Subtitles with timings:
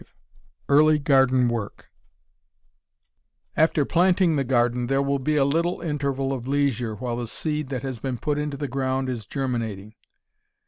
[0.01, 0.07] V
[0.69, 1.91] EARLY GARDEN WORK
[3.55, 7.69] After planting the garden there will be a little interval of leisure while the seed
[7.69, 9.93] that has been put into the ground is germinating.